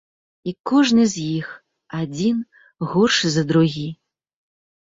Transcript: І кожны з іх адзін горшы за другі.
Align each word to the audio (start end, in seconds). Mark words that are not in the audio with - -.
І 0.51 0.53
кожны 0.69 1.03
з 1.11 1.25
іх 1.33 1.51
адзін 1.99 2.39
горшы 2.95 3.25
за 3.37 3.47
другі. 3.53 3.85